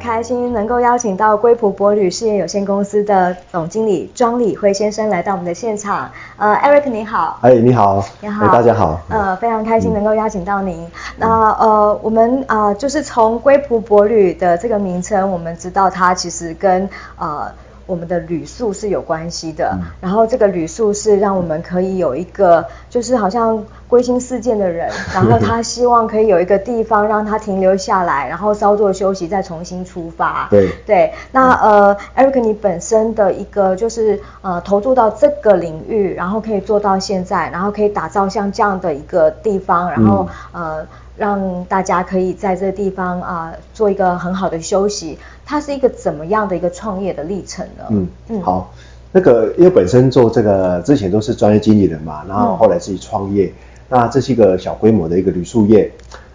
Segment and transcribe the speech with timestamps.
[0.00, 6.10] 开心能够邀请到龟普博旅事业有限公司的总经理庄礼辉先生来到我们的现场。
[6.38, 7.38] 呃，Eric 你好。
[7.42, 8.02] 哎，你好。
[8.20, 8.48] 你好。
[8.50, 8.98] 大家好。
[9.10, 10.82] 呃，非常开心能够邀请到您。
[10.84, 16.88] 嗯、那呃，我们啊、呃，就是从龟普博旅的这个名称，我们知道它其实跟
[17.18, 17.52] 呃。
[17.90, 30.46] 我们的旅宿是有关系的，嗯、然后这个旅宿是让我们可以有一个，就是好像归心似箭的人， 然后他希望可以有一个地方让他停留下来，然后稍作休息，再重新出发。
[30.50, 40.86] 对对，那呃，Eric，你本身的一个就是呃投入到这个领域，然后可以做到现在，然后可以打造像这样的一个地方，然后、嗯、呃。
[41.20, 47.84] 让大家可以在这个地方啊、呃、做一个很好的休息，它是一个怎么样的一个创业的历程呢？
[47.90, 48.72] 嗯嗯，好，
[49.12, 53.52] 那个因为本身做这个之前都是专业经理人嘛，然后后来自己创业，嗯、
[53.90, 55.92] 那这是一个小规模的一个旅宿业，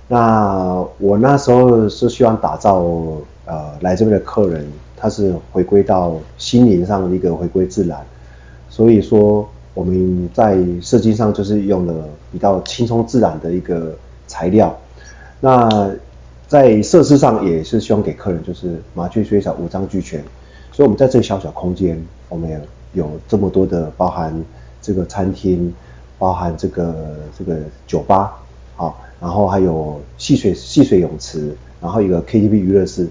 [0.07, 2.85] 那我那时候是希望打造
[3.45, 7.99] 呃来这边的客人，他是回归到心灵上的一个回归自然，
[8.69, 13.95] 所以说我们在设计上就是用了比较轻松自然的一个。
[14.35, 14.77] 材料，
[15.39, 15.89] 那
[16.45, 20.21] 在设施上也是希望给客人就是麻雀虽小五脏俱全，
[20.73, 21.97] 所以我们在这个小小空间，
[22.27, 22.59] 我们有
[23.05, 24.43] 有这么多的包含
[24.81, 25.73] 这个餐厅，
[26.19, 28.35] 包含这个这个酒吧，
[28.75, 33.07] 好，然后还有戏水戏水泳池，然后一个 KTV 娱乐室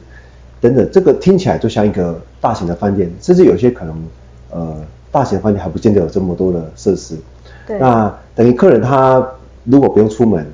[0.61, 4.05] 等等，这个听起来就像一个大型的饭店，甚至有些可能
[4.51, 4.77] 呃
[5.11, 7.17] 大型的饭店还不见得有这么多的设施，
[7.67, 9.27] 对，那等于客人他
[9.65, 10.47] 如果不用出门。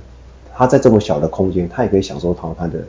[0.54, 2.80] 他在这么小的空间，他也可以享受到他的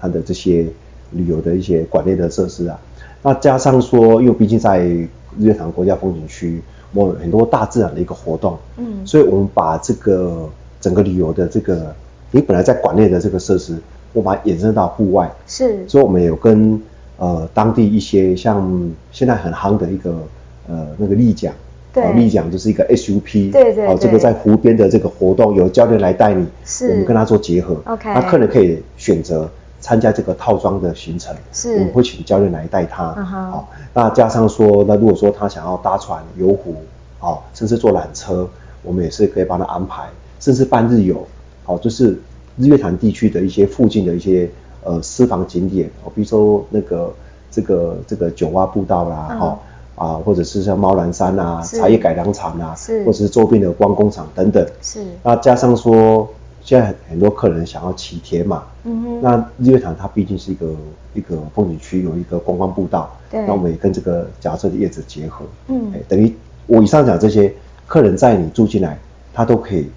[0.00, 0.66] 他的这些
[1.12, 2.78] 旅游的一些馆内的设施啊。
[3.22, 6.62] 那加上说，因为毕竟在日月潭国家风景区，
[6.94, 10.48] 我很多大自然的一个活动，嗯，所以我们把这个
[10.80, 11.94] 整个旅游的这个，
[12.30, 13.76] 你本来在馆内的这个设施，
[14.12, 16.80] 我把它延伸到户外，是，所以我们有跟
[17.18, 20.22] 呃当地一些像现在很夯的一个
[20.68, 21.52] 呃那个立桨。
[22.00, 29.48] 对，立桨就是一个 SUP，对对对，哦，这个在湖边的这个活动，有教练来带你，是，我们跟他做结合，OK，那客人可以选择
[29.80, 33.58] 参加这个套装的行程，是，我们会请教练来带他，好、uh-huh.
[33.58, 33.64] 哦，
[33.94, 36.76] 那加上说，那如果说他想要搭船游湖，
[37.20, 38.48] 哦，甚至坐缆车，
[38.82, 40.04] 我们也是可以帮他安排，
[40.40, 41.26] 甚至半日游，
[41.66, 42.18] 哦，就是
[42.56, 44.48] 日月潭地区的一些附近的一些
[44.82, 47.14] 呃私房景点，哦，比如说那个
[47.50, 49.44] 这个这个九蛙步道啦，哈、uh-huh.
[49.44, 49.58] 哦。
[49.98, 55.04] 啊，或者是像猫兰山啊、茶叶改良厂啊，是，或者是周边的观光场等等，是。
[55.22, 56.28] 那加上说，
[56.62, 59.20] 现在很多客人想要骑铁马，嗯哼。
[59.20, 60.66] 那日月潭它毕竟是一个
[61.14, 63.44] 一个风景区，有一个观光步道，对。
[63.46, 66.34] 那我们也跟这个假设的叶子结合，嗯，欸、等于
[66.66, 67.52] 我以上讲这些，
[67.86, 68.98] 客人在你住进来，
[69.32, 69.88] 他都可以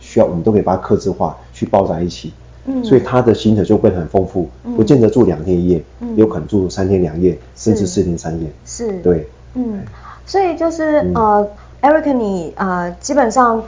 [0.00, 2.32] 需要，我们都可以把它客制化去包在一起，
[2.66, 2.84] 嗯。
[2.84, 9.26] 所以他的行程就会很丰富，嗯，不见得住两天一夜，嗯，有可能住三天两夜，甚至四天三夜，是，对。
[9.54, 9.82] 嗯，
[10.26, 11.48] 所以就是、嗯、呃
[11.82, 13.62] ，Eric，你呃，基本上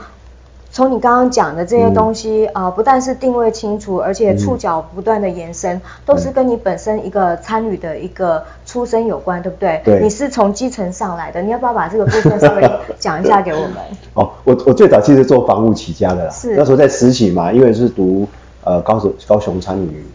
[0.71, 9.81] 从你刚刚讲的这些东西呃，不但是定位清楚，而且触角不断的延伸、嗯，都是跟你本身一个参与的一个出身有关，对不对？
[9.83, 9.99] 对。
[10.01, 13.75] 你是从基层上来的，你要不要把这个部分稍微讲一下给我们？
[14.13, 18.25] 哦，我我最早其实做房务起家的啦，是那时候在实习嘛，因为是读
[18.63, 20.05] 呃高雄高雄参与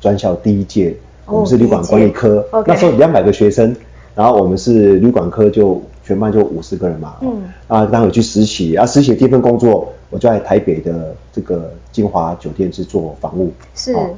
[0.00, 3.74] 专校第一届、哦，我们是旅馆管理科，那时候两百个学生。
[4.18, 7.14] 然后我们是旅馆科，就全班就五十个人嘛。
[7.20, 7.40] 嗯。
[7.68, 13.52] 啊，当时去实习，啊，实习第一份工作，我就在台北的这个金华酒店去做房务。
[13.76, 13.92] 是。
[13.92, 14.10] 哦、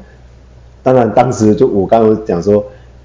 [0.83, 2.65] 当然，当时就我刚刚讲说，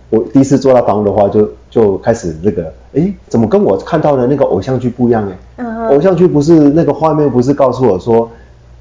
[0.09, 5.27] 我第一次做到房务的话，就就开始那个，哎，怎么跟我看到的那个偶像剧不一样？
[5.29, 5.37] 哎。
[5.57, 5.87] 嗯。
[5.89, 8.31] 偶像剧不是那个画面，不是告诉我说，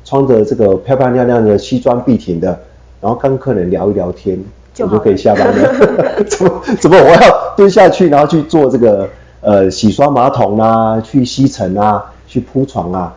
[0.04, 2.60] 穿着这个漂漂亮亮的西装笔挺的，
[3.00, 4.39] 然后跟客人聊一聊天。
[4.74, 9.09] 就我就可以下班了， 怎么怎么我要蹲下去，然后去做这个
[9.41, 13.15] 呃洗刷马桶啊，去吸尘啊，去铺床啊，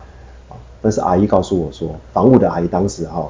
[0.80, 3.26] 但是阿姨告诉我说，房屋的阿姨当时哈、哦，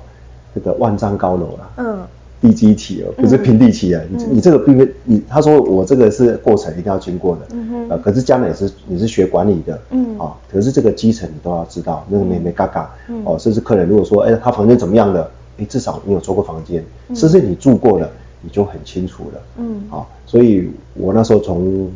[0.54, 1.98] 这个万丈高楼啊，嗯，
[2.42, 15.30] 地基起哦，不是平地起啊，嗯、你你这个并非你，他说我这个是过程一定要经过的，嗯哼，呃，可是将来也是你是学管理的，嗯，啊、哦，可是这个基层你都要知道，那个眉眉角角，嗯，哦，甚至客人如果说，哎，他房间怎么样的？
[15.58, 16.84] 哎，至少你有租过房间，
[17.14, 18.10] 甚至你住过了，
[18.40, 19.40] 你就很清楚了。
[19.56, 21.90] 嗯，好、哦，所以我那时候从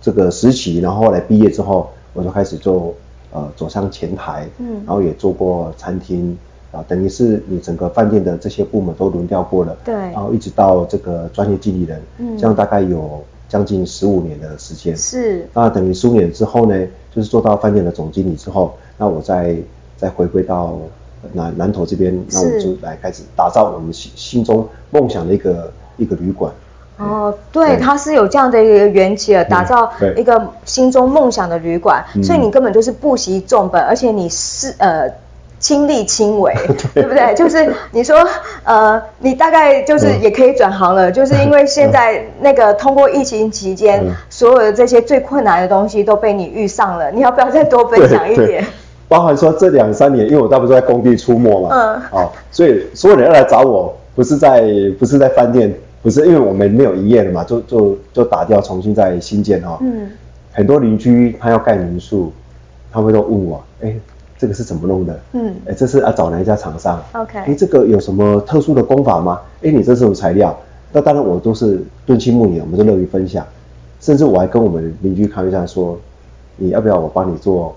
[0.00, 2.94] 这个实习，然后后来毕业之后，我就开始做
[3.32, 6.36] 呃走上前台，嗯，然后也做过餐厅，
[6.72, 19.54] 啊，等于是你整个饭店的这些部门都轮调过了，对，然后一直到这个专业经理人，嗯，这样大概有将近十五年的时间，是，那等于十五年之后呢，就是做到饭店的总经理之后，那我再
[19.98, 20.78] 再回归到
[21.32, 26.52] 南南投这边，那我们就来开始打造我们心心中梦想的一个一个旅馆。
[26.98, 35.10] 哦，对，它是有这样的一个缘起了，打造一个心中梦想的旅馆，所以你根本就是不惜重本，而且你是呃。
[35.62, 36.52] 亲力亲为，
[36.92, 37.32] 对不对？
[37.36, 38.16] 就是你说，
[38.64, 48.66] 呃，你大概就是也可以转行了，就是因为现在那个通过疫情期间，所有的这些最困难的东西都被你遇上了，你要不要再多分享一点？
[49.08, 54.62] 包含说这两三年，因为我大部分在工地出没嘛，嗯，好，所以所有人要来找我，不是在
[54.98, 55.72] 不是在饭店，
[56.02, 60.08] 不是因为我们没有营业了嘛，就就就打掉，重新再新建哈，嗯，
[60.52, 62.32] 很多邻居他要盖民宿，
[62.90, 63.94] 他会都问我，哎。
[64.38, 65.20] 这个是怎么弄的？
[65.34, 69.38] 嗯，哎，这是要找哪一家厂商？OK，哎，这个有什么特殊的工法吗？
[69.62, 70.52] 哎，你这是什么材料？
[70.90, 73.46] 那当然，我都是敦亲睦邻，我们都乐于分享。
[74.00, 75.96] 甚至我还跟我们邻居开玩笑说，
[76.56, 77.72] 你要不要我帮你做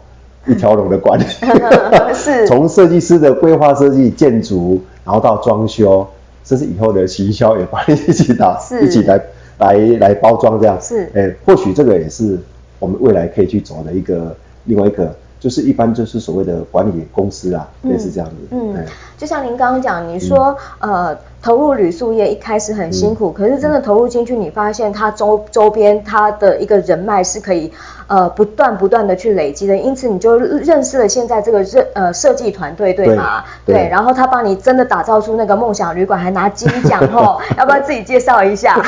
[0.45, 1.23] 一条龙的管理？
[2.13, 6.07] 是， 从设计师的规划设计、建筑，然后到装修，
[6.43, 9.19] 甚至以后的行销也帮你一起打，是一起来
[9.59, 10.79] 来来包装这样。
[10.81, 12.39] 是，哎，或许这个也是
[12.79, 15.15] 我们未来可以去走的一个另外一个。
[15.39, 18.35] 就是一般就是所谓的管理公司啊，类似这样子。
[18.51, 18.85] 嗯，嗯，
[19.17, 27.71] 就像您刚刚讲，你说、嗯、呃投入旅宿业一开始很辛苦，嗯、可是真的投入进去，你发现它周周边它的一个人脉是可以
[28.07, 33.43] 呃不断不断的去累积的，因此你就认识了现在这个设呃设计团队，对吗？
[33.65, 38.81] 对，对，然后他帮你真的打造出那个梦想旅馆，还拿金奖哦， 要不要自己介绍一下？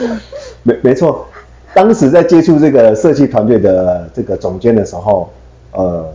[0.64, 1.26] 没没错，
[1.72, 5.30] 当时在接触这个设计团队的这个总监的时候。
[5.74, 6.06] 呃，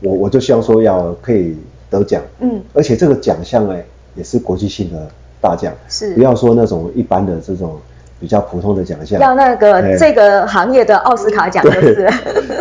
[0.00, 1.56] 我我就希望说要可以
[1.90, 3.74] 得奖，嗯，而且这个奖项呢
[4.14, 5.08] 也是国际性的
[5.40, 7.76] 大奖，是不要说那种一般的这种
[8.20, 12.08] 比较普通的奖项，要那个、欸、这个行业的奥斯卡奖就是。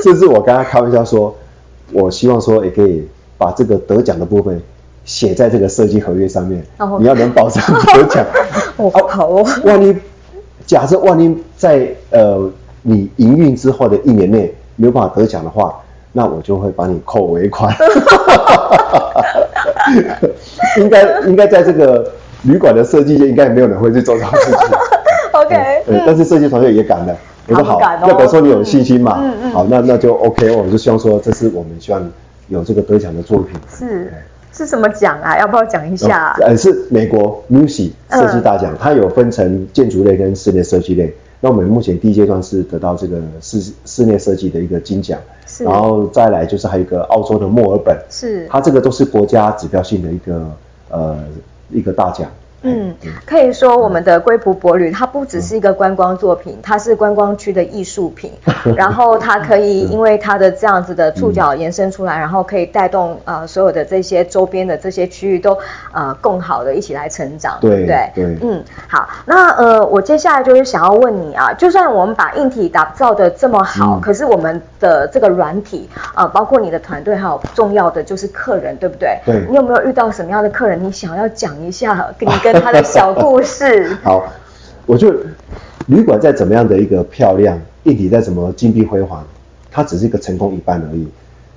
[0.02, 1.36] 甚至我刚刚开玩笑说，
[1.92, 3.08] 我希望说也可以
[3.38, 4.60] 把这个得奖的部分
[5.06, 7.62] 写在这个设计合约上面，哦、你要能保证
[7.94, 8.26] 得奖。
[8.78, 9.46] 哦，好哦。
[9.64, 9.96] 万一
[10.66, 12.50] 假设万一在呃
[12.82, 15.80] 你营运之后的一年内没有办法得奖的话。
[16.18, 17.72] 那我就会帮你扣尾款，
[20.80, 22.12] 应该应该在这个
[22.42, 24.58] 旅馆的设计界，应该也没有人会去做这种事情。
[25.40, 27.16] OK，对，但是设计团队也敢的，
[27.48, 29.20] 我说好，那表示说你有信心嘛？
[29.22, 32.12] 嗯嗯，好，那那就 OK，我们就希望说，这是我们希望
[32.48, 33.50] 有这个得奖的作品。
[33.72, 34.12] 是
[34.52, 35.38] 是什么奖啊？
[35.38, 36.36] 要不要讲一下？
[36.42, 41.14] 呃，是美国 MUSI 设计大奖，它有分成建筑类跟室内设计类。
[41.40, 45.20] 那我们目前第一阶段是得到这个室室内设计的一个金奖。
[45.64, 50.52] 然后再来就是还有一个澳洲的墨尔本，是它这个都是国家指标性的一个
[50.90, 51.18] 呃
[51.70, 52.30] 一个大奖。
[52.68, 58.32] 嗯，可以说我们的龟蒲伯旅，它不只是一个观光作品，它是观光区的艺术品。
[58.76, 65.58] 然后它可以因为它的这样子的触角延伸出来，然后可以带动呃所有的这些周边的这些区域都
[65.92, 68.12] 呃更好的一起来成长，对不对？
[68.14, 79.18] 对，嗯，好，那呃我接下来就是想要问你啊，就算我们把硬体打造的这么好，可是我们的这个软体啊，包括你的团队还有重要的就是客人，对不对？
[79.26, 80.84] 对，你有没有遇到什么样的客人？
[80.84, 83.96] 你想要讲一下，跟你跟他的小故事。
[84.04, 84.24] 好，
[84.86, 85.14] 我就
[85.88, 89.26] 旅馆再怎么样的一个漂亮，硬体再怎么金碧辉煌，
[89.72, 91.08] 它只是一个成功一半而已。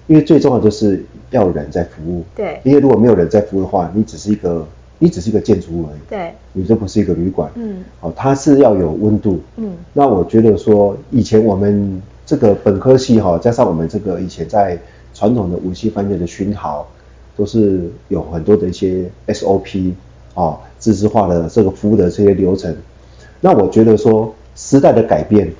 [0.07, 2.25] 因为最重要就是要有人在服务。
[2.35, 2.61] 对。
[2.65, 4.67] 因为如果没有人在服务的话，你只是一个
[4.99, 6.01] 你只是一个建筑物而已。
[6.09, 6.33] 对。
[6.53, 7.49] 你这不是一个旅馆。
[7.55, 7.85] 嗯。
[8.01, 9.41] 哦，它是要有温度。
[9.57, 9.73] 嗯。
[9.93, 14.77] 那我觉得说，以前我们这个本科系哈，加上我们这个以前在
[15.15, 16.85] 传统的五星饭店的熏陶，
[17.37, 19.93] 都是有很多的一些 SOP。
[20.35, 22.75] 啊，知识化的这个服务的这些流程，
[23.41, 25.51] 那我觉得说时代的改变，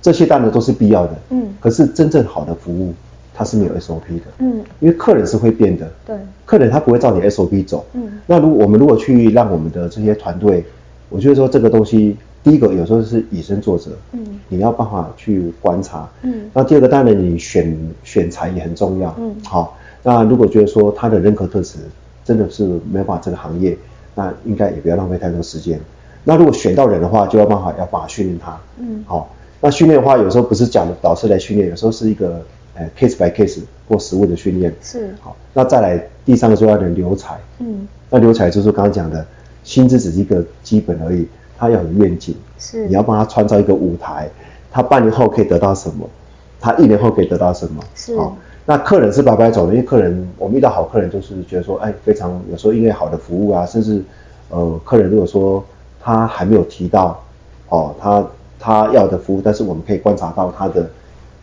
[0.00, 1.12] 这些当然都是必要的。
[1.30, 1.48] 嗯。
[1.60, 2.92] 可是真正好的服务，
[3.34, 4.24] 它是没有 SOP 的。
[4.38, 4.62] 嗯。
[4.80, 5.90] 因为客人是会变的。
[6.06, 6.16] 对。
[6.44, 7.84] 客人他不会照你 SOP 走。
[7.94, 8.20] 嗯。
[8.26, 10.64] 那如果我们如果去让我们的这些团队，
[11.08, 13.90] 我觉得说这个东西，第一个有时候是以身作则。
[14.12, 14.40] 嗯。
[14.48, 16.08] 你要办法去观察。
[16.22, 16.50] 嗯。
[16.52, 19.14] 那第二个当然你选选材也很重要。
[19.18, 19.34] 嗯。
[19.44, 21.78] 好，那如果觉得说他的人格特质
[22.24, 23.76] 真的是没法这个行业。
[24.14, 25.80] 那应该也不要浪费太多时间。
[26.24, 28.58] 那如果选到人的话，就要办法要办法训练他。
[28.78, 29.28] 嗯，好。
[29.60, 32.42] 那训练的话，有时候不是讲导师来训练，有时候是一个
[32.74, 34.74] 呃 case by case 或实物的训练。
[34.82, 35.14] 是。
[35.20, 37.38] 好，那再来第三个重要的留才。
[37.58, 37.86] 嗯。
[38.10, 39.24] 那留才就是刚刚讲的，
[39.64, 41.26] 薪资只是一个基本而已，
[41.56, 42.34] 他要有愿景。
[42.58, 42.86] 是。
[42.86, 44.28] 你要帮他创造一个舞台，
[44.70, 46.08] 他半年后可以得到什么？
[46.60, 47.82] 他一年后可以得到什么？
[47.94, 48.16] 是。
[48.16, 54.00] 好，那客人是白白走的，因为客人我们遇到好客人，就是觉得说，哎，非常有时候因为好的服务啊，甚至
[54.50, 55.64] 呃，客人如果说
[56.00, 57.20] 他还没有提到
[57.70, 58.24] 哦，他
[58.60, 60.88] 他要的服务，但是我们可以观察到他的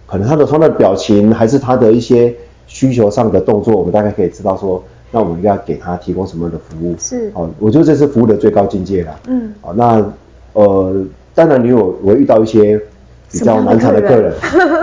[0.08, 2.34] 可能他的他的表情，还是他的一些
[2.68, 6.96] 需求上的动作，我们大概可以知道说，那我们要给他提供什么样的服务？
[6.98, 9.20] 是哦，我觉得这是服务的最高境界了。
[9.28, 10.14] 嗯，哦，那
[10.54, 11.04] 呃，
[11.36, 12.82] 当然你有我会遇到一些
[13.30, 14.34] 比较难缠的客人，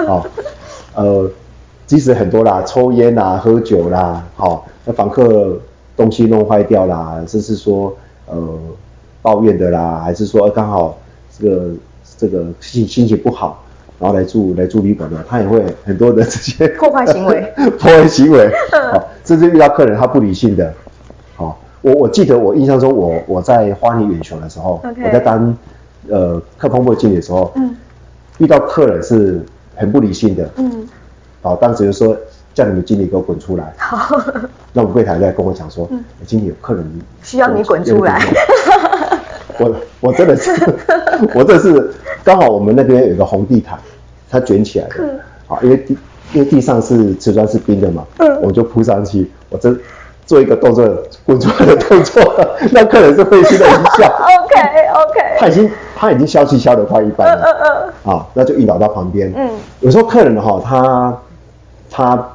[0.06, 0.22] 哦，
[0.94, 1.30] 呃。
[1.86, 5.56] 即使很多啦，抽烟啦，喝酒啦，好、哦，那房客
[5.96, 8.36] 东西弄坏掉啦，甚至说呃
[9.22, 10.98] 抱怨的啦，还是说刚好
[11.38, 11.70] 这个
[12.18, 13.62] 这个心心情不好，
[14.00, 17.40] 然后来住来住旅馆的，他也会很多的这些 破坏行为，
[17.78, 18.50] 破坏行为，
[18.92, 20.72] 好、哦，甚至遇到客人他不理性的，
[21.36, 25.56] 好、哦，我我记得我印象中我我在花莲远雄的时候.我在当
[26.08, 27.76] 呃客碰部经理的时候，嗯，
[28.38, 29.40] 遇到客人是
[29.76, 30.86] 很不理性的，嗯。
[31.46, 32.16] 好，当时就说
[32.52, 33.72] 叫你们经理给我滚出来。
[33.78, 34.20] 好，
[34.72, 36.84] 那我们柜台在跟我讲说，嗯，经理有客人
[37.22, 38.20] 需要你滚出来。
[39.60, 40.50] 我我真的是，
[41.32, 41.92] 我这是
[42.24, 43.78] 刚好我们那边有个红地毯，
[44.28, 44.94] 它卷起来的。
[45.46, 45.96] 好，因为地
[46.32, 49.72] 因为地上是瓷砖是冰的嘛，嗯，我就铺上去，我这
[50.26, 50.84] 做一个动作
[51.24, 52.20] 滚出来的动作，
[52.72, 54.08] 那客人是会心的一笑。
[54.08, 55.20] OK OK。
[55.38, 57.44] 他已经他已经消气消得快一半了。
[57.44, 57.92] 嗯嗯嗯。
[58.02, 59.32] 好，那就引导到旁边。
[59.36, 59.48] 嗯。
[59.80, 61.16] 有时候客人哈，他。
[61.96, 62.28] 他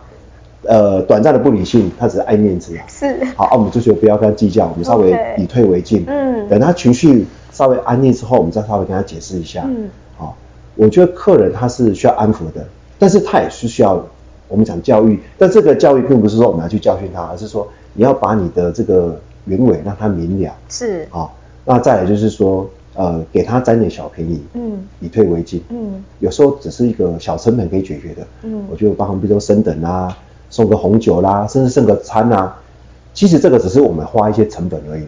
[0.64, 2.84] 呃短暂的不理性，他只是爱面子啊。
[2.88, 3.24] 是。
[3.38, 6.04] 好，啊，我们就觉得不要跟他计较，我们稍微以退为进。
[6.08, 6.50] 嗯。
[6.50, 9.62] 等他情绪稍微安定之后，我们再稍微跟他解释一下。
[9.68, 9.88] 嗯。
[10.18, 10.36] 好，
[10.76, 12.66] 我觉得客人他是需要安抚的，
[12.98, 14.04] 但是他也是需要
[14.48, 15.20] 我们讲教育。
[15.38, 20.52] 但这个教育并不是说我们要去教训他，而是说你要把你的这个原委让他明了。
[20.70, 21.08] 是。
[21.12, 22.68] 好，那再来就是说。
[22.94, 30.16] 呃，给他占点小便宜，嗯，以退为进，嗯，有时候只是一个小成本可以解决的，嗯，我就帮他们，比如说升等啦，
[30.50, 32.58] 送个红酒啦，甚至送个餐啊，
[33.14, 35.04] 其实这个只是我们花一些成本而已，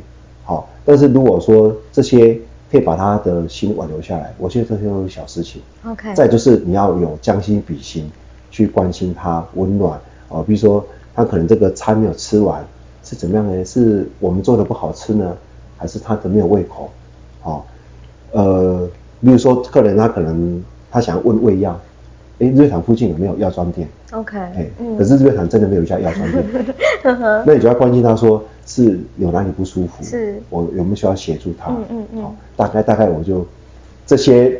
[0.45, 2.39] 好，但是如果说这些
[2.71, 8.09] 可以把他的心挽留下来，我觉得这些都是小事情，OK，再就是你要有将心比心，
[8.49, 9.99] 去关心他，温暖，
[10.29, 12.65] 哦，比如说他可能这个餐没有吃完，
[13.03, 13.65] 是怎么样呢？
[13.65, 15.35] 是我们做的不好吃呢，
[15.77, 16.89] 还是他的没有胃口？
[17.43, 17.61] 哦。
[18.33, 18.87] 呃，
[19.21, 20.61] 比如说客人他可能
[20.91, 21.79] 他想要问胃药，
[22.39, 26.43] 哎，日月潭附近有没有药妆店？OK，哎，嗯、可是日月潭真的没有一家药妆店，
[27.45, 31.71] 那你就要关心他说是有哪里不舒服，是，我有没有需要协助他？
[31.71, 33.45] 嗯嗯嗯，好，大概大概我就
[34.05, 34.59] 这些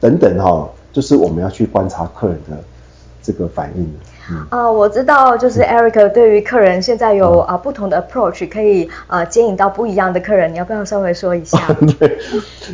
[0.00, 2.58] 等等哈、哦，就是我们要去观察客人的
[3.24, 3.82] 这个反应。
[3.82, 11.58] 啊、嗯呃，我知道，就是 Eric 对于客人现在有啊、嗯呃、不同的 approach，可以呃接引到不一样的客人，你要不要稍微说一下？
[11.98, 12.16] 对，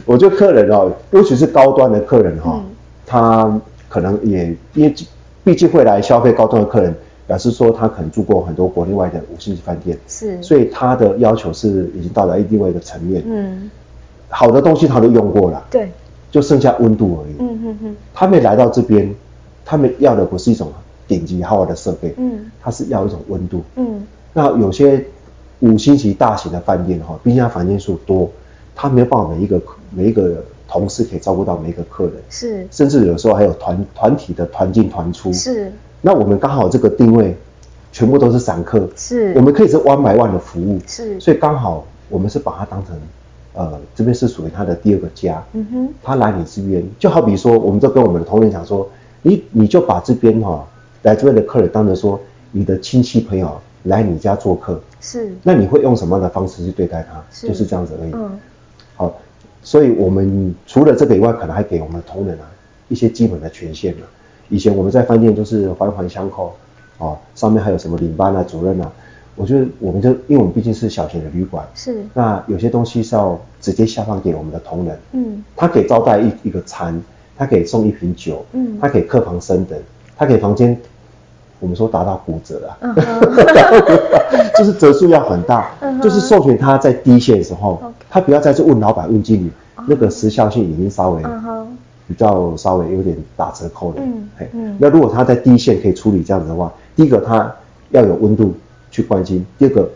[0.05, 2.71] 我觉得客人哦，尤其是高端的客人哈、哦，嗯、
[3.07, 4.95] 他可能也因为
[5.43, 6.95] 毕竟会来消费高端的客人，
[7.27, 13.23] 表示说他可能住过很多国内外的五星级饭店，是，所以他的要求是已经到达另外一个层面。
[13.27, 13.71] 嗯，
[14.29, 15.91] 好的东西他都用过了，对，
[16.31, 17.35] 就剩下温度而已。
[17.41, 19.13] 嗯嗯嗯，他们来到这边，
[19.71, 20.73] 他们要的不是一种。
[21.11, 25.05] 顶级豪华的设备，嗯，它是要一种温度，嗯，那有些
[25.59, 28.31] 五星级大型的饭店哈，毕竟它房间数多，
[28.77, 29.61] 它没有办法每一个
[29.91, 37.37] 每一个同事可以照顾到每一个客人，是，甚至有时候还有团团体的团进团出，是，那我们刚好这个定位
[37.91, 42.97] 全部都是散客，是，我们可以是 one by one 的服务，是，所以刚好我们是把它当成，
[43.55, 48.89] 呃，这边是属于他的第二个家，嗯哼，他来你这边，就好比说，我们都跟我们的同仁讲说，
[49.23, 50.67] 你你就把这边哈。
[51.03, 52.21] 来这边的客人，当成说
[52.53, 57.25] 你的亲戚朋友来你家做客，是，那你会用什么样的方式去对待他？
[57.33, 58.11] 是，就是这样子而已。
[58.13, 58.39] 嗯，
[58.97, 59.19] 好，
[59.63, 62.45] 所以我们除了这个以外，可能还给我们的同仁啊
[62.89, 64.05] 一些基本的权限啊。
[64.51, 66.55] 以前我们在饭店都是环环相扣，
[66.99, 68.93] 哦，上面还有什么领班啊、主任啊，
[69.37, 77.03] 我觉得我们就因为我们毕竟是小型的旅馆，是，那有些东西是要直接下放给我们的同仁，嗯，他可以招待一一个餐，
[77.41, 79.79] 他可以送一瓶酒，嗯，他可以客房升等。
[80.15, 80.79] 他给房间，
[81.59, 84.59] 我们说达到骨折啊，uh huh.
[84.59, 86.03] 就是折数要很大，uh.
[86.03, 87.91] 就是授权他在第一线的时候，uh.
[88.11, 89.85] 他不要再去问老板问经理，uh.
[89.89, 91.23] 那个时效性已经稍微
[92.07, 93.97] 比较稍微有点打折扣了。
[94.01, 94.75] 嗯、uh.
[94.79, 97.51] 那如果他在第一线可以处理这样子的话，第一个他
[97.89, 98.55] 要有温度
[98.91, 99.89] 去关心，第二个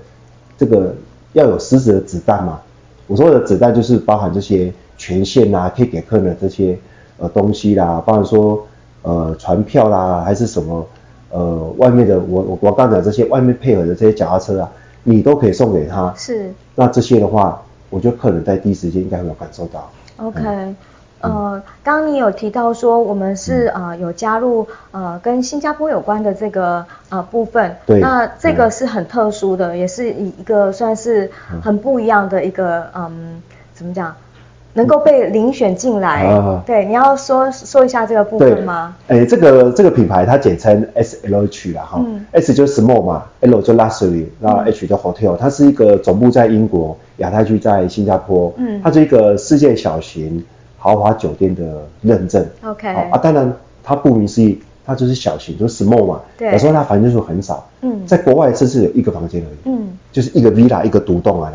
[0.57, 0.95] 这个
[1.35, 2.59] 要有实质的子弹嘛。
[3.07, 6.79] 我说的子弹就是包含这些权限啊，可以给客人的这些
[7.19, 8.67] 呃东西啦，包含说。
[9.07, 10.87] 呃，船票啦，还是什么？
[11.29, 16.11] 呃，外面的我我我刚讲这些外面配合的这些脚踏车啊，你都可以送给他。
[16.17, 16.51] 是。
[16.75, 19.91] 那这些的话，我觉得客人在第一时间应该会有感受到。
[20.17, 20.77] OK，、嗯、
[21.21, 31.31] 呃，刚刚你有提到说我们是呃有加入呃跟新加坡有关的这个呃部分，对，那这个是很特殊的，也是以一个算是
[31.63, 33.43] 很不一样的一个嗯，
[33.75, 34.17] 怎么讲？
[34.75, 38.97] 能够被遴选进来，啊、对，你要说说一下这个部分吗？
[39.07, 50.45] 哎，这个这个品牌它简称 SLH 啦，哈、嗯、，S 就是 small 嘛，L 就 luxury，然后 H 就 hotel，它是一个总部在英国，亚太区在新加坡，嗯，它是一个世界小型
[50.77, 53.53] 豪华酒店的认证，OK，啊，当然
[53.85, 61.53] 它顾名思义，它就是小型，就是 small 嘛，对，有时候它房间数很少，嗯，在国外甚至有一个房间而已，嗯，就是一个 villa 一个独栋啊。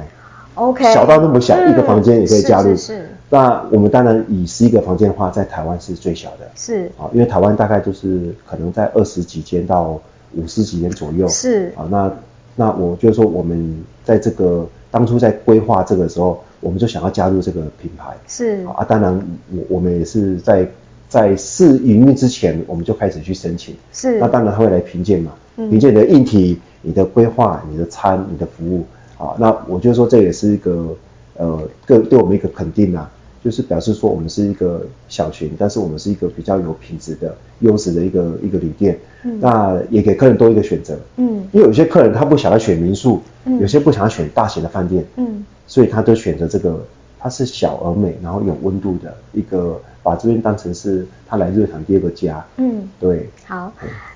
[0.60, 2.70] OK，小到那么小，嗯、一个房间也可以加入。
[2.72, 3.08] 是，是，是。
[3.30, 6.50] 那我们当然以十一个房间的话，在台湾是最小的。
[6.56, 6.92] 是。
[6.98, 10.00] 啊，因为台湾大概就是可能在二十几间到
[10.36, 11.28] 五十几间左右。
[11.28, 11.72] 是。
[11.78, 12.12] 啊，那
[12.56, 18.14] 那我就是说，我们在这个当初在规划这个时候，我们就想要加入这个品牌。
[18.28, 18.66] 是。
[18.76, 19.14] 啊，当然
[19.56, 20.68] 我我们也是在
[21.08, 23.76] 在试营运之前，我们就开始去申请。
[23.94, 24.20] 是。
[24.20, 28.84] 那当然他会来评鉴嘛，评鉴你的硬体、你的规划、你的餐、你的服务。
[29.20, 30.96] 啊，那我就说这也是一个，
[31.38, 33.08] 呃，对对我们一个肯定啊，
[33.44, 38.98] 就是表示说我们是一个小群，但是我们是一个比较有品质的、优质的一个一个旅店。
[39.26, 40.98] 嗯，那也给客人多一个选择。
[41.18, 46.84] 嗯，因为有些客人他不想要选民宿，嗯，有些不想要选大型的饭店，嗯，所以他都选择这个。
[47.20, 52.42] 它是小而美，然后有温度的一个，把这边当成是他来日常第二个家。
[52.56, 53.30] 嗯，对。
[53.46, 53.70] 好，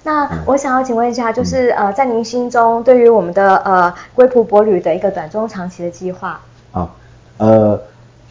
[0.03, 6.39] 那我想要请问一下，就是、嗯、呃，在您心中对于我们的呃归璞博旅的一个短中长期的计划？
[6.71, 6.89] 啊，
[7.39, 7.77] 呃，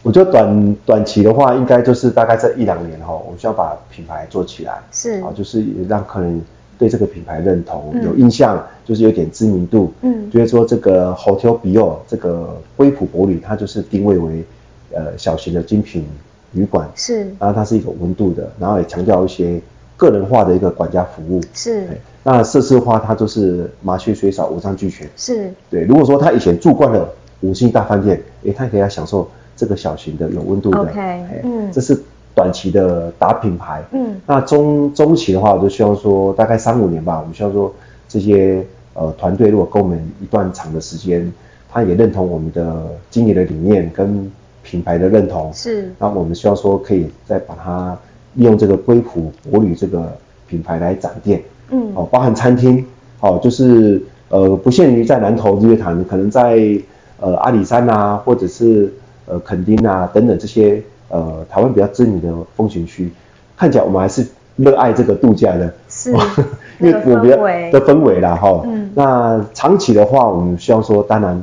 [0.01, 4.81] 我觉得短短期的话，应该就是大概这一两年哈，我们需要把品牌做起来。
[4.91, 6.43] 是啊，就是让客人
[6.79, 9.93] 对这个品牌认同、嗯、有印象，就是有点知名度。
[10.01, 14.43] 嗯，就是说这个 Hotel Beyond 这个龟普博旅，它就是定位为。
[14.93, 16.05] 呃，小型的精品
[16.51, 19.59] 旅馆是，然后它是一个温度的，然后也强调一些
[19.97, 21.87] 个人化的一个管家服务是。
[22.23, 25.51] 那设施的话，它就是麻雀虽少，五脏俱全是。
[25.69, 27.09] 对，如果说他以前住惯了
[27.41, 30.79] 五星大饭店，诶，他可以来享受这个小型的有温度的。
[30.79, 31.99] OK，嗯，这是
[32.35, 33.83] 短期的打品牌。
[33.91, 37.73] 嗯，那中中期的话，我就希望说大概三五年吧，我们希望说
[38.07, 41.29] 这些呃团队如果跟我们一段长的时间，
[41.69, 44.31] 他也认同我们的经营的理念跟。
[44.73, 45.53] 品牌的认同。
[45.53, 47.95] 是，那我们希望说可以再把它
[48.33, 52.83] 利用这个归璞博旅这个品牌来展店，嗯，哦，包含餐厅，
[53.19, 56.57] 哦，就是呃不限于在南投日月潭，可能在
[57.19, 58.91] 呃阿里山啊，或者是
[59.27, 63.11] 呃垦丁啊等等这些呃台湾比较知名的风景区，
[63.55, 66.11] 看起来我们还是热爱这个度假的，是，
[66.81, 67.37] 因为我比较
[67.71, 71.39] 的氛围啦，哈、哦，嗯，那长期的话，我们希望说，当然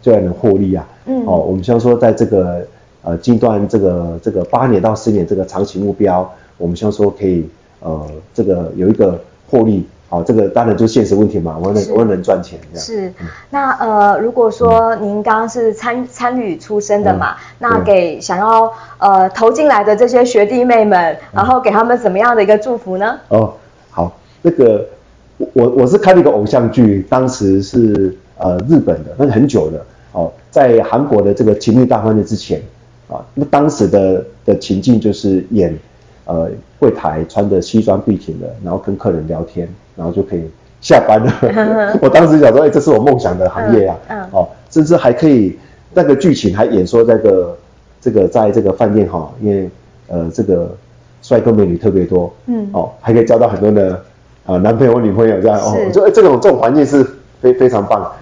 [0.00, 0.88] 就要能获利啊。
[1.06, 2.66] 嗯，哦，我们希望说，在这个
[3.02, 7.48] 呃近段，这个这个八年到十年这个长期目标，我们希望说可以
[7.80, 12.84] 呃这个有一个获利，好、哦，这个当然就是现实问题嘛，我能我能赚钱这样。
[12.86, 13.12] 是，
[13.50, 23.18] 那呃如果说您刚刚是参参与出身的嘛，嗯、那给想要呃投进来的这些学弟妹们，然后给他们怎么样的一个祝福呢？
[23.28, 23.54] 哦，
[23.90, 24.12] 好，
[24.42, 24.86] 那个
[25.54, 29.84] 我我是看那个偶像剧，当时是呃日本的，那是很久的。
[30.12, 32.60] 哦，在韩国的这个情侣大饭店之前，
[33.08, 35.74] 啊，那当时的的情境就是演，
[36.26, 40.42] 呃，柜台穿着西装笔挺的，然后跟客人聊天，然后就可以
[40.82, 41.98] 下班了。
[42.02, 43.98] 我当时想说，哎、欸，这是我梦想的行业啊，
[44.30, 45.58] 哦，甚至还可以
[45.94, 47.56] 那个剧情还演说这个
[47.98, 49.70] 这个在这个饭店哈，因为
[50.08, 50.76] 呃这个
[51.22, 53.94] 帅哥美女特别多，嗯，哦，还可以交到很多的
[54.44, 57.02] 啊、呃、男朋友女朋友这样哦，我觉得这种这种环境是
[57.40, 58.12] 非非常棒。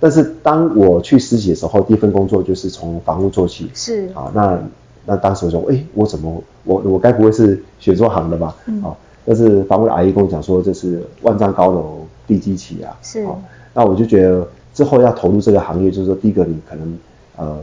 [0.00, 3.68] 但是当我去实习的时候，第一份工作就是从房屋做起。
[3.74, 4.58] 是啊，那
[5.06, 8.54] 那当时我说，哎、欸，我怎么我我该不会是学这行的吧？
[8.66, 8.80] 嗯。
[8.82, 12.96] 啊，但是房屋的阿姨跟我讲说，这是万丈高楼地基起啊。
[13.02, 13.22] 是。
[13.24, 13.34] 啊，
[13.74, 16.98] 那我就觉得之后要投入这个行业，就是说，第一个你可能
[17.36, 17.58] 呃，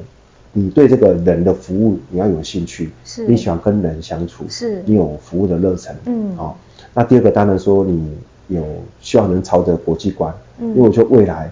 [0.52, 3.26] 你对这个人的服务你要有兴趣，是。
[3.28, 4.84] 你喜欢跟人相处，是。
[4.86, 6.38] 你有服务的热忱，嗯。
[6.38, 6.54] 啊，
[6.94, 8.12] 那第二个当然说你
[8.50, 8.62] 有
[9.00, 11.50] 希望能朝着国际观，嗯，因为我觉得未来。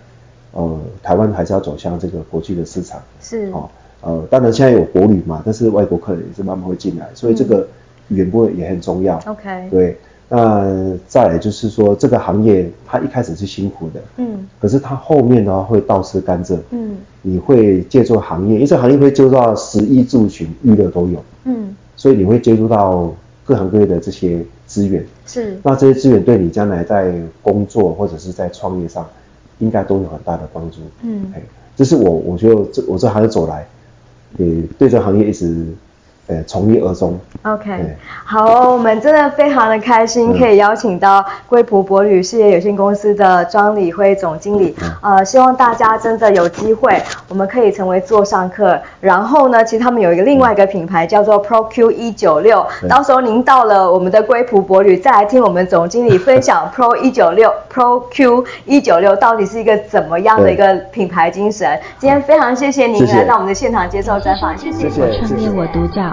[0.54, 3.48] 呃，台湾还是要走向这个国际的市场，是。
[3.48, 3.70] 啊、哦，
[4.02, 7.68] 呃，当然现在有国旅嘛，但是外国客人也是慢慢会进来，所以这个
[8.10, 9.18] 语言部分也很重要。
[9.26, 9.98] OK，、嗯、对，
[10.30, 23.12] 那再来就是说这个行业它一开始是辛苦的，嗯，可是它后面的话会倒吃甘蔗，嗯，你会借助行业，因为这行业会接触到食衣住行娱乐都有，嗯，所以你会接触到
[23.44, 27.12] 各行各业的这些资源，是，那这些资源对你将来在
[27.42, 29.04] 工作或者是在创业上。
[29.63, 30.78] 应该都有很大的帮助。
[31.02, 31.41] 嗯，哎，
[31.76, 33.65] 这是我，我觉得这我这行业走来，
[34.38, 35.65] 也对这行业一直
[36.27, 37.19] 呃，从一而终。
[37.41, 44.73] OK，好，我们真的非常的开心，可以邀请到归璞帛旅事业有限公司的庄李辉总经理。
[45.01, 48.79] 呃，希望大家真的有机会，我们可以成为座上客。
[49.01, 61.77] 然后呢，其实他们有一个另外一个品牌叫做 ProQ 一九六，到时候您到了我们的归璞帛旅，再来听我们总经理分享 Pro 一九六 ProQ 一九六到底是一个怎么样的一个品牌精神。
[61.99, 64.88] 今天非常谢谢您来到我们的现场接受专访，谢谢。
[64.88, 66.12] 我创业我独角。